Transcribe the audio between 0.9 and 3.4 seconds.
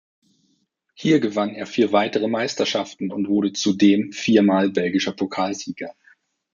Hier gewann er vier weitere Meisterschaften und